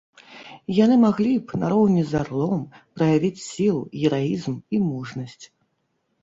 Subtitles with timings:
[0.83, 2.63] Яны маглі б, нароўні з арлом,
[2.97, 5.41] праявіць сілу, гераізм і мужнасць.